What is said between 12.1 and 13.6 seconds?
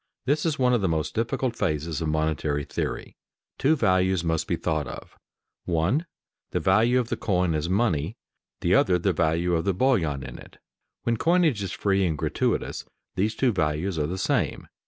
gratuitous, these two